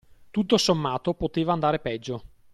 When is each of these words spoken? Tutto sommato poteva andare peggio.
Tutto 0.31 0.57
sommato 0.57 1.13
poteva 1.13 1.53
andare 1.53 1.77
peggio. 1.77 2.23